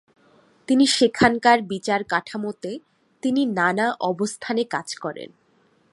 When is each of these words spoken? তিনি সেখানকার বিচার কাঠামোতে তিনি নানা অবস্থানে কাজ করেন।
তিনি 0.67 0.85
সেখানকার 0.87 1.57
বিচার 1.61 2.01
কাঠামোতে 2.03 2.71
তিনি 3.23 3.41
নানা 3.51 3.87
অবস্থানে 4.01 4.63
কাজ 4.65 4.87
করেন। 4.95 5.29